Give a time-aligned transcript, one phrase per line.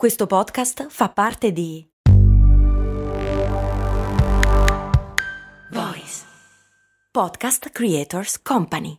[0.00, 1.86] Questo podcast fa parte di
[5.72, 6.22] Voice
[7.10, 8.96] Podcast Creators Company.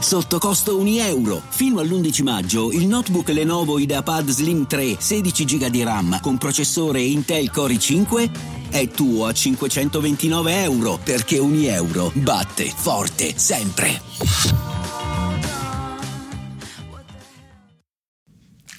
[0.00, 1.40] Sotto costo 1 euro.
[1.48, 7.00] Fino all'11 maggio il notebook Lenovo IdeaPad Slim 3 16 GB di RAM con processore
[7.00, 8.30] Intel Core i5
[8.70, 14.79] è tuo a 529 euro perché 1 euro batte forte sempre.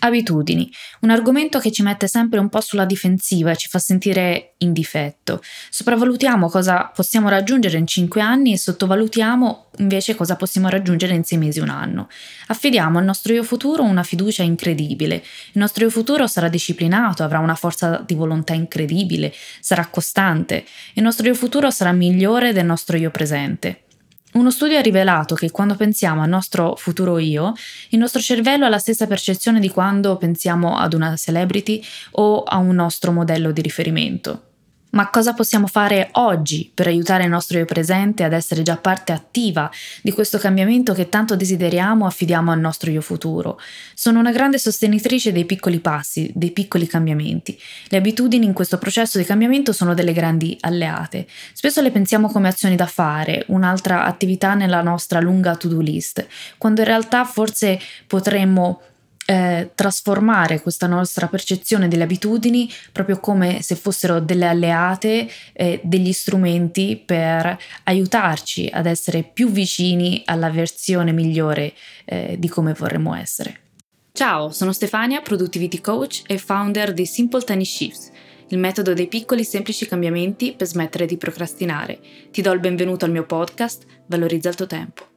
[0.04, 0.72] Abitudini,
[1.02, 4.74] un argomento che ci mette sempre un po' sulla difensiva e ci fa sentire in
[4.74, 5.44] difetto.
[5.70, 11.38] Sopravvalutiamo cosa possiamo raggiungere in 5 anni e sottovalutiamo invece cosa possiamo raggiungere in 6
[11.38, 12.10] mesi un anno.
[12.48, 15.18] Affidiamo al nostro io futuro una fiducia incredibile.
[15.18, 20.66] Il nostro io futuro sarà disciplinato, avrà una forza di volontà incredibile, sarà costante.
[20.94, 23.84] Il nostro io futuro sarà migliore del nostro io presente.
[24.34, 27.54] Uno studio ha rivelato che quando pensiamo al nostro futuro io,
[27.90, 32.58] il nostro cervello ha la stessa percezione di quando pensiamo ad una celebrity o a
[32.58, 34.51] un nostro modello di riferimento.
[34.92, 39.14] Ma cosa possiamo fare oggi per aiutare il nostro io presente ad essere già parte
[39.14, 39.70] attiva
[40.02, 43.60] di questo cambiamento che tanto desideriamo affidiamo al nostro io futuro?
[43.94, 47.58] Sono una grande sostenitrice dei piccoli passi, dei piccoli cambiamenti.
[47.88, 51.26] Le abitudini in questo processo di cambiamento sono delle grandi alleate.
[51.54, 56.82] Spesso le pensiamo come azioni da fare, un'altra attività nella nostra lunga to-do list, quando
[56.82, 58.82] in realtà forse potremmo
[59.32, 66.12] eh, trasformare questa nostra percezione delle abitudini proprio come se fossero delle alleate, eh, degli
[66.12, 73.60] strumenti per aiutarci ad essere più vicini alla versione migliore eh, di come vorremmo essere.
[74.12, 78.12] Ciao, sono Stefania, Productivity Coach e founder di Simple Tiny Shifts
[78.52, 82.00] il metodo dei piccoli semplici cambiamenti per smettere di procrastinare.
[82.32, 85.11] Ti do il benvenuto al mio podcast, Valorizza il tuo tempo.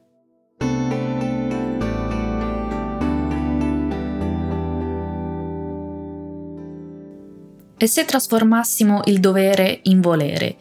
[7.77, 10.55] E se trasformassimo il dovere in volere?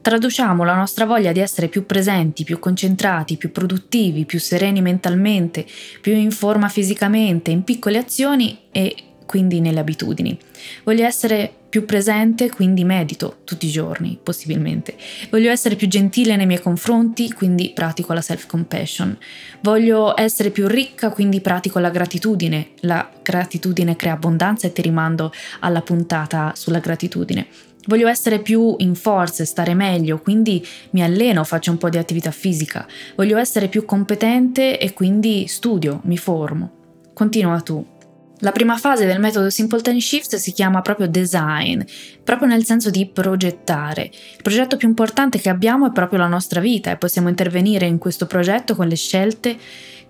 [0.00, 5.66] Traduciamo la nostra voglia di essere più presenti, più concentrati, più produttivi, più sereni mentalmente,
[6.00, 8.94] più in forma fisicamente, in piccole azioni e
[9.30, 10.36] quindi nelle abitudini.
[10.82, 14.96] Voglio essere più presente, quindi medito tutti i giorni, possibilmente.
[15.30, 19.16] Voglio essere più gentile nei miei confronti, quindi pratico la self-compassion.
[19.60, 22.70] Voglio essere più ricca, quindi pratico la gratitudine.
[22.80, 27.46] La gratitudine crea abbondanza e ti rimando alla puntata sulla gratitudine.
[27.86, 31.98] Voglio essere più in forza e stare meglio, quindi mi alleno, faccio un po' di
[31.98, 32.84] attività fisica.
[33.14, 36.72] Voglio essere più competente e quindi studio, mi formo.
[37.14, 37.98] Continua tu.
[38.42, 41.82] La prima fase del metodo Simple Time Shift si chiama proprio design,
[42.24, 44.04] proprio nel senso di progettare.
[44.04, 47.98] Il progetto più importante che abbiamo è proprio la nostra vita e possiamo intervenire in
[47.98, 49.58] questo progetto con le scelte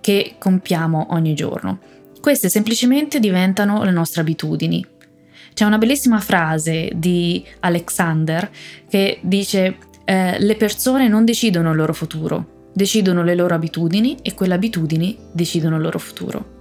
[0.00, 1.80] che compiamo ogni giorno.
[2.20, 4.86] Queste semplicemente diventano le nostre abitudini.
[5.52, 8.48] C'è una bellissima frase di Alexander
[8.88, 14.34] che dice eh, le persone non decidono il loro futuro, decidono le loro abitudini e
[14.34, 16.58] quelle abitudini decidono il loro futuro.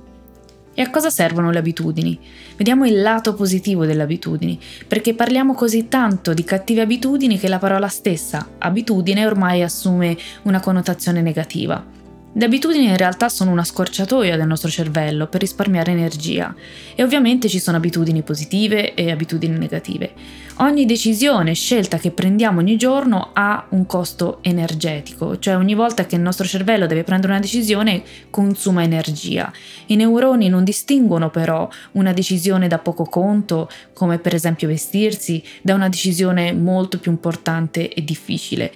[0.73, 2.19] E a cosa servono le abitudini?
[2.55, 7.59] Vediamo il lato positivo delle abitudini, perché parliamo così tanto di cattive abitudini che la
[7.59, 11.98] parola stessa, abitudine, ormai assume una connotazione negativa.
[12.31, 16.53] Le abitudini in realtà sono una scorciatoia del nostro cervello per risparmiare energia
[16.93, 20.13] e ovviamente ci sono abitudini positive e abitudini negative.
[20.57, 26.17] Ogni decisione, scelta che prendiamo ogni giorno ha un costo energetico, cioè ogni volta che
[26.17, 29.51] il nostro cervello deve prendere una decisione consuma energia.
[29.87, 35.73] I neuroni non distinguono però una decisione da poco conto, come per esempio vestirsi, da
[35.73, 38.73] una decisione molto più importante e difficile.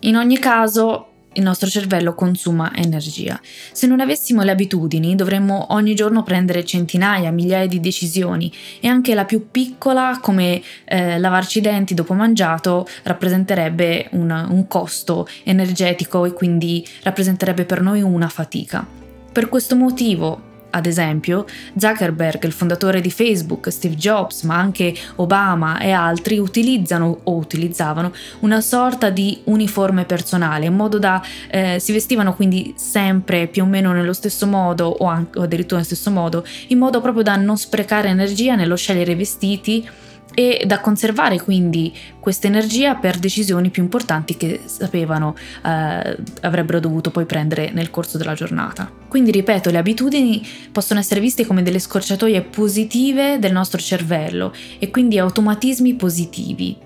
[0.00, 3.40] In ogni caso, il nostro cervello consuma energia.
[3.72, 9.14] Se non avessimo le abitudini, dovremmo ogni giorno prendere centinaia, migliaia di decisioni e anche
[9.14, 16.24] la più piccola, come eh, lavarci i denti dopo mangiato, rappresenterebbe un, un costo energetico
[16.24, 18.86] e quindi rappresenterebbe per noi una fatica.
[19.32, 21.46] Per questo motivo ad esempio,
[21.76, 28.12] Zuckerberg, il fondatore di Facebook, Steve Jobs, ma anche Obama e altri utilizzano o utilizzavano
[28.40, 33.66] una sorta di uniforme personale, in modo da eh, si vestivano quindi sempre più o
[33.66, 37.36] meno nello stesso modo o, anche, o addirittura nello stesso modo, in modo proprio da
[37.36, 39.86] non sprecare energia nello scegliere vestiti
[40.34, 45.34] e da conservare quindi questa energia per decisioni più importanti che sapevano
[45.64, 48.90] eh, avrebbero dovuto poi prendere nel corso della giornata.
[49.08, 54.90] Quindi ripeto, le abitudini possono essere viste come delle scorciatoie positive del nostro cervello e
[54.90, 56.76] quindi automatismi positivi.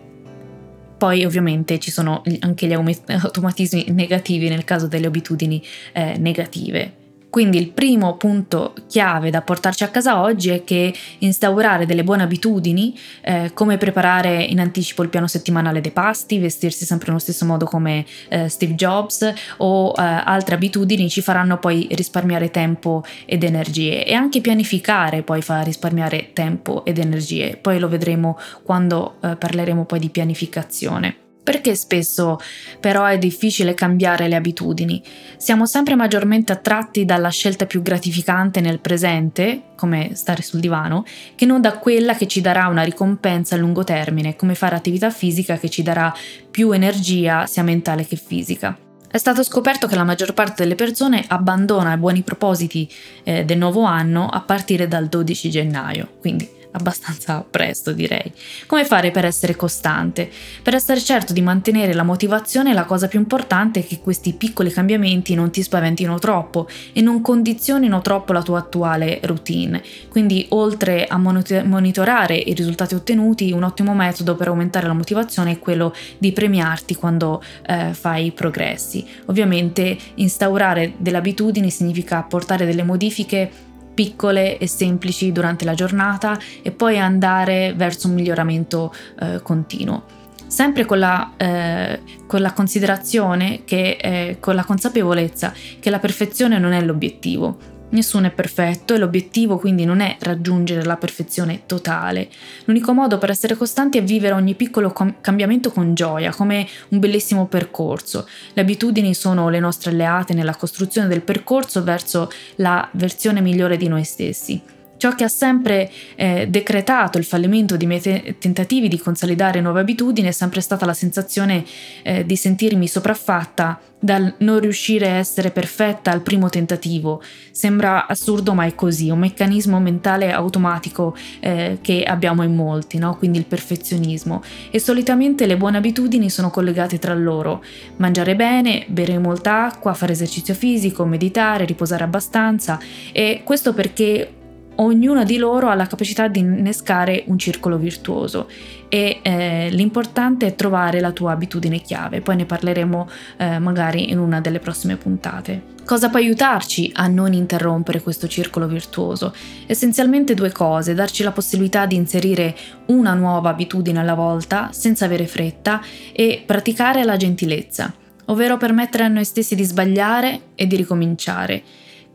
[0.98, 5.62] Poi ovviamente ci sono anche gli automatismi negativi nel caso delle abitudini
[5.92, 6.97] eh, negative
[7.30, 12.22] Quindi il primo punto chiave da portarci a casa oggi è che instaurare delle buone
[12.22, 17.44] abitudini, eh, come preparare in anticipo il piano settimanale dei pasti, vestirsi sempre nello stesso
[17.44, 23.44] modo come eh, Steve Jobs o eh, altre abitudini ci faranno poi risparmiare tempo ed
[23.44, 27.58] energie e anche pianificare poi fa risparmiare tempo ed energie.
[27.60, 31.27] Poi lo vedremo quando eh, parleremo poi di pianificazione.
[31.48, 32.38] Perché spesso
[32.78, 35.02] però è difficile cambiare le abitudini?
[35.38, 41.46] Siamo sempre maggiormente attratti dalla scelta più gratificante nel presente, come stare sul divano, che
[41.46, 45.56] non da quella che ci darà una ricompensa a lungo termine, come fare attività fisica
[45.56, 46.14] che ci darà
[46.50, 48.76] più energia sia mentale che fisica.
[49.10, 52.86] È stato scoperto che la maggior parte delle persone abbandona i buoni propositi
[53.24, 58.32] eh, del nuovo anno a partire dal 12 gennaio, quindi abbastanza presto direi.
[58.66, 60.30] Come fare per essere costante?
[60.62, 64.70] Per essere certo di mantenere la motivazione la cosa più importante è che questi piccoli
[64.70, 69.82] cambiamenti non ti spaventino troppo e non condizionino troppo la tua attuale routine.
[70.08, 75.58] Quindi oltre a monitorare i risultati ottenuti, un ottimo metodo per aumentare la motivazione è
[75.58, 79.06] quello di premiarti quando eh, fai progressi.
[79.26, 83.66] Ovviamente instaurare delle abitudini significa apportare delle modifiche
[83.98, 90.04] piccole e semplici durante la giornata e poi andare verso un miglioramento eh, continuo.
[90.46, 96.60] Sempre con la, eh, con la considerazione che, eh, con la consapevolezza che la perfezione
[96.60, 102.29] non è l'obiettivo, Nessuno è perfetto e l'obiettivo quindi non è raggiungere la perfezione totale.
[102.67, 106.99] L'unico modo per essere costanti è vivere ogni piccolo com- cambiamento con gioia, come un
[106.99, 108.29] bellissimo percorso.
[108.52, 113.88] Le abitudini sono le nostre alleate nella costruzione del percorso verso la versione migliore di
[113.88, 114.76] noi stessi.
[114.98, 119.80] Ciò che ha sempre eh, decretato il fallimento di miei te- tentativi di consolidare nuove
[119.80, 121.64] abitudini è sempre stata la sensazione
[122.02, 127.22] eh, di sentirmi sopraffatta dal non riuscire a essere perfetta al primo tentativo.
[127.50, 133.16] Sembra assurdo, ma è così, un meccanismo mentale automatico eh, che abbiamo in molti, no?
[133.16, 134.42] quindi il perfezionismo.
[134.70, 137.62] E solitamente le buone abitudini sono collegate tra loro.
[137.96, 142.78] Mangiare bene, bere molta acqua, fare esercizio fisico, meditare, riposare abbastanza
[143.12, 144.32] e questo perché
[144.80, 148.48] ognuna di loro ha la capacità di innescare un circolo virtuoso.
[148.88, 154.19] E eh, l'importante è trovare la tua abitudine chiave, poi ne parleremo eh, magari in
[154.19, 155.76] una delle prossime puntate.
[155.84, 159.34] Cosa può aiutarci a non interrompere questo circolo virtuoso?
[159.66, 162.54] Essenzialmente due cose, darci la possibilità di inserire
[162.86, 165.80] una nuova abitudine alla volta senza avere fretta
[166.12, 167.92] e praticare la gentilezza,
[168.26, 171.62] ovvero permettere a noi stessi di sbagliare e di ricominciare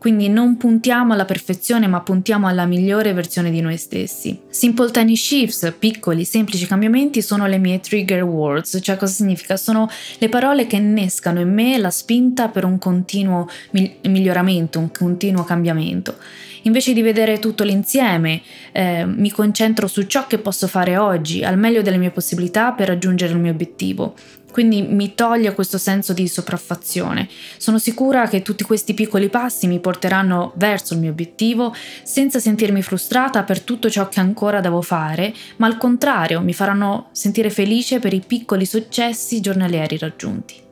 [0.04, 4.38] quindi non puntiamo alla perfezione ma puntiamo alla migliore versione di noi stessi.
[4.50, 9.56] Simple tiny shifts, piccoli, semplici cambiamenti sono le mie trigger words, cioè cosa significa?
[9.56, 15.42] Sono le parole che innescano in me la spinta per un continuo miglioramento, un continuo
[15.42, 16.16] cambiamento.
[16.64, 21.58] Invece di vedere tutto l'insieme, eh, mi concentro su ciò che posso fare oggi, al
[21.58, 24.14] meglio delle mie possibilità per raggiungere il mio obiettivo
[24.54, 27.28] quindi mi toglie questo senso di sopraffazione.
[27.56, 31.74] Sono sicura che tutti questi piccoli passi mi porteranno verso il mio obiettivo
[32.04, 37.08] senza sentirmi frustrata per tutto ciò che ancora devo fare, ma al contrario mi faranno
[37.10, 40.62] sentire felice per i piccoli successi giornalieri raggiunti.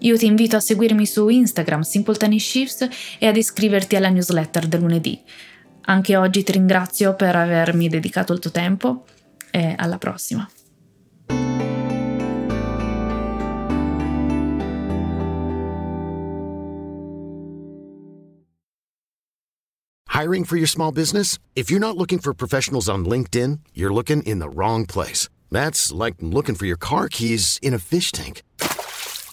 [0.00, 2.88] Io ti invito a seguirmi su Instagram Simple Tiny Shifts
[3.18, 5.20] e ad iscriverti alla newsletter del lunedì.
[5.82, 9.04] Anche oggi ti ringrazio per avermi dedicato il tuo tempo
[9.50, 10.48] e alla prossima.
[20.12, 21.38] Hiring for your small business?
[21.54, 25.28] If you're not looking for professionals on LinkedIn, you're looking in the wrong place.
[25.50, 28.42] That's like looking for your car keys in a fish tank.